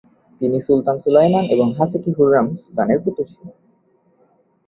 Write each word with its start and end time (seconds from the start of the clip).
তিনি 0.41 0.57
Sultan 0.59 0.97
Suleiman 0.99 1.45
এবং 1.45 1.67
Haseki 1.77 2.11
Hurrem 2.17 2.45
সুলতানের 2.55 2.99
পুত্র 3.03 3.19
ছিলেন। 3.29 3.55